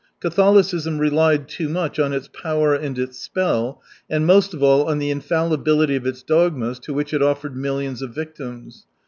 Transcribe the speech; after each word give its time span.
Catholicism 0.19 0.97
relied 0.97 1.47
too 1.47 1.69
much 1.69 1.99
on 1.99 2.11
its 2.11 2.27
power 2.27 2.73
and 2.73 2.97
its 2.97 3.19
spell, 3.19 3.83
and 4.09 4.25
most 4.25 4.51
of 4.51 4.63
all 4.63 4.85
on 4.87 4.97
the 4.97 5.11
infallibility 5.11 5.95
of 5.95 6.07
its 6.07 6.23
dogmas 6.23 6.79
to 6.79 6.91
which 6.91 7.13
it 7.13 7.21
offered 7.21 7.55
millions 7.55 8.01
of 8.01 8.09
victims. 8.15 8.87